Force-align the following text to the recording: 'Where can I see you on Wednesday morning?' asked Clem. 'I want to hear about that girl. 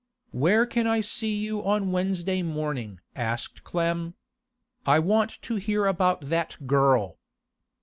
'Where 0.31 0.65
can 0.65 0.87
I 0.87 1.01
see 1.01 1.37
you 1.37 1.63
on 1.63 1.91
Wednesday 1.91 2.41
morning?' 2.41 3.01
asked 3.15 3.63
Clem. 3.63 4.15
'I 4.87 4.97
want 4.97 5.39
to 5.43 5.57
hear 5.57 5.85
about 5.85 6.21
that 6.25 6.57
girl. 6.65 7.19